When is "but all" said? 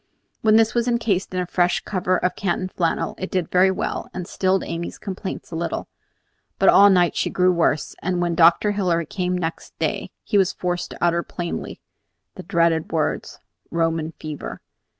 6.57-6.89